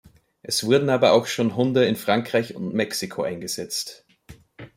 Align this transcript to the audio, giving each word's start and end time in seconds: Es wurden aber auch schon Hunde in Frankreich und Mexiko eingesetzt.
Es 0.41 0.63
wurden 0.63 0.89
aber 0.89 1.11
auch 1.13 1.27
schon 1.27 1.55
Hunde 1.55 1.85
in 1.85 1.95
Frankreich 1.95 2.55
und 2.55 2.73
Mexiko 2.73 3.21
eingesetzt. 3.21 4.03